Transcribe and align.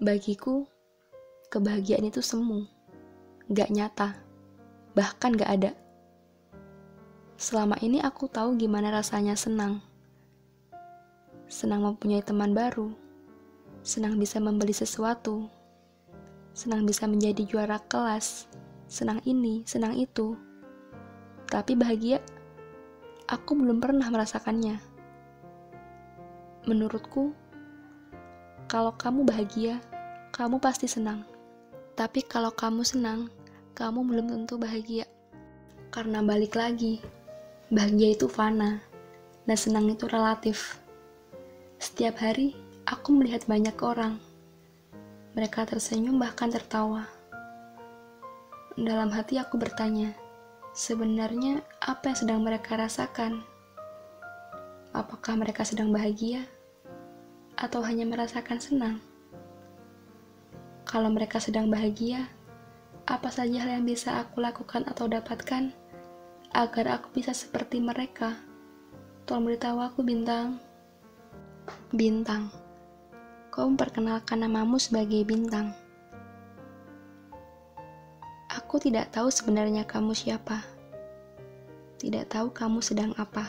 Bagiku, 0.00 0.64
kebahagiaan 1.52 2.08
itu 2.08 2.24
semu, 2.24 2.64
gak 3.52 3.68
nyata, 3.68 4.16
bahkan 4.96 5.36
gak 5.36 5.60
ada. 5.60 5.72
Selama 7.36 7.76
ini 7.84 8.00
aku 8.00 8.24
tahu 8.24 8.56
gimana 8.56 8.88
rasanya 8.88 9.36
senang. 9.36 9.84
Senang 11.52 11.84
mempunyai 11.84 12.24
teman 12.24 12.56
baru, 12.56 12.96
senang 13.84 14.16
bisa 14.16 14.40
membeli 14.40 14.72
sesuatu, 14.72 15.52
senang 16.56 16.88
bisa 16.88 17.04
menjadi 17.04 17.44
juara 17.44 17.76
kelas, 17.84 18.48
senang 18.88 19.20
ini, 19.28 19.68
senang 19.68 20.00
itu. 20.00 20.32
Tapi 21.44 21.76
bahagia, 21.76 22.24
aku 23.28 23.52
belum 23.52 23.84
pernah 23.84 24.08
merasakannya. 24.08 24.80
Menurutku, 26.64 27.36
kalau 28.70 28.94
kamu 28.94 29.26
bahagia, 29.26 29.82
kamu 30.30 30.62
pasti 30.62 30.86
senang. 30.86 31.26
Tapi 31.98 32.22
kalau 32.22 32.54
kamu 32.54 32.86
senang, 32.86 33.26
kamu 33.74 34.06
belum 34.06 34.26
tentu 34.30 34.62
bahagia. 34.62 35.10
Karena 35.90 36.22
balik 36.22 36.54
lagi, 36.54 37.02
bahagia 37.66 38.14
itu 38.14 38.30
fana, 38.30 38.78
dan 39.42 39.58
senang 39.58 39.90
itu 39.90 40.06
relatif. 40.06 40.78
Setiap 41.82 42.22
hari, 42.22 42.54
aku 42.86 43.10
melihat 43.10 43.42
banyak 43.50 43.74
orang. 43.82 44.22
Mereka 45.34 45.66
tersenyum 45.66 46.22
bahkan 46.22 46.54
tertawa. 46.54 47.10
Dalam 48.78 49.10
hati 49.10 49.42
aku 49.42 49.58
bertanya, 49.58 50.14
sebenarnya 50.78 51.58
apa 51.82 52.14
yang 52.14 52.18
sedang 52.22 52.40
mereka 52.46 52.78
rasakan? 52.78 53.42
Apakah 54.94 55.34
mereka 55.34 55.66
sedang 55.66 55.90
bahagia? 55.90 56.46
Atau 57.60 57.84
hanya 57.84 58.08
merasakan 58.08 58.56
senang? 58.56 58.96
Kalau 60.88 61.12
mereka 61.12 61.36
sedang 61.36 61.68
bahagia, 61.68 62.24
apa 63.04 63.28
saja 63.28 63.60
hal 63.60 63.76
yang 63.76 63.84
bisa 63.84 64.16
aku 64.16 64.40
lakukan 64.40 64.88
atau 64.88 65.04
dapatkan 65.04 65.68
agar 66.56 66.86
aku 66.96 67.12
bisa 67.12 67.36
seperti 67.36 67.84
mereka? 67.84 68.40
Tolong 69.28 69.44
beritahu 69.44 69.76
aku, 69.76 70.00
Bintang. 70.00 70.56
Bintang, 71.92 72.48
kau 73.52 73.68
memperkenalkan 73.68 74.40
namamu 74.40 74.80
sebagai 74.80 75.20
Bintang. 75.28 75.76
Aku 78.50 78.80
tidak 78.80 79.12
tahu 79.12 79.28
sebenarnya 79.28 79.84
kamu 79.84 80.16
siapa. 80.16 80.64
Tidak 82.00 82.24
tahu 82.24 82.50
kamu 82.56 82.80
sedang 82.80 83.12
apa. 83.20 83.46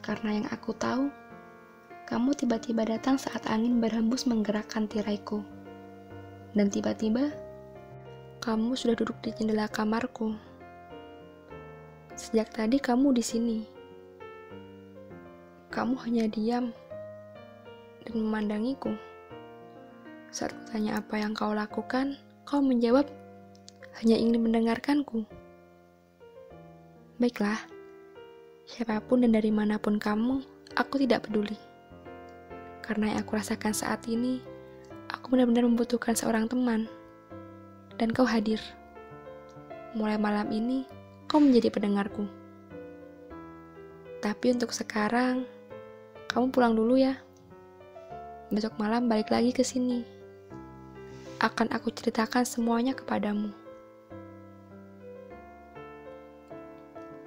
Karena 0.00 0.40
yang 0.40 0.46
aku 0.48 0.72
tahu, 0.72 1.27
kamu 2.08 2.32
tiba-tiba 2.32 2.88
datang 2.88 3.20
saat 3.20 3.44
angin 3.52 3.84
berhembus 3.84 4.24
menggerakkan 4.24 4.88
tiraiku. 4.88 5.44
Dan 6.56 6.72
tiba-tiba, 6.72 7.28
kamu 8.40 8.72
sudah 8.72 8.96
duduk 8.96 9.20
di 9.20 9.28
jendela 9.36 9.68
kamarku. 9.68 10.32
Sejak 12.16 12.48
tadi 12.56 12.80
kamu 12.80 13.12
di 13.12 13.20
sini. 13.20 13.58
Kamu 15.68 16.00
hanya 16.08 16.24
diam 16.32 16.72
dan 18.08 18.14
memandangiku. 18.16 18.96
Saat 20.32 20.56
kutanya 20.64 21.04
apa 21.04 21.20
yang 21.20 21.36
kau 21.36 21.52
lakukan, 21.52 22.16
kau 22.48 22.64
menjawab 22.64 23.04
hanya 24.00 24.16
ingin 24.16 24.48
mendengarkanku. 24.48 25.28
Baiklah, 27.20 27.60
siapa 28.64 28.96
pun 29.04 29.28
dan 29.28 29.36
dari 29.36 29.52
mana 29.52 29.76
pun 29.76 30.00
kamu, 30.00 30.40
aku 30.72 31.04
tidak 31.04 31.28
peduli. 31.28 31.67
Karena 32.88 33.12
yang 33.12 33.20
aku 33.20 33.36
rasakan 33.36 33.76
saat 33.76 34.08
ini, 34.08 34.40
aku 35.12 35.36
benar-benar 35.36 35.68
membutuhkan 35.68 36.16
seorang 36.16 36.48
teman. 36.48 36.88
Dan 38.00 38.16
kau 38.16 38.24
hadir. 38.24 38.56
Mulai 39.92 40.16
malam 40.16 40.48
ini, 40.48 40.88
kau 41.28 41.36
menjadi 41.36 41.68
pendengarku. 41.68 42.24
Tapi 44.24 44.56
untuk 44.56 44.72
sekarang, 44.72 45.44
kamu 46.32 46.48
pulang 46.48 46.72
dulu 46.72 46.96
ya. 46.96 47.20
Besok 48.48 48.80
malam 48.80 49.04
balik 49.04 49.28
lagi 49.28 49.52
ke 49.52 49.60
sini. 49.60 50.08
Akan 51.44 51.68
aku 51.68 51.92
ceritakan 51.92 52.48
semuanya 52.48 52.96
kepadamu. 52.96 53.52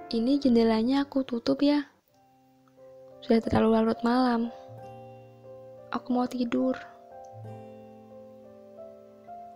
Ini 0.10 0.42
jendelanya 0.42 1.06
aku 1.06 1.22
tutup 1.22 1.62
ya. 1.62 1.86
Sudah 3.22 3.46
terlalu 3.46 3.78
larut 3.78 4.02
malam. 4.02 4.50
Aku 5.92 6.16
mau 6.16 6.24
tidur. 6.24 6.80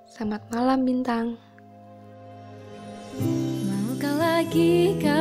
Selamat 0.04 0.44
malam, 0.52 0.84
Bintang. 0.84 1.40
Maukah 3.64 4.16
lagi 4.20 5.00
kau 5.00 5.15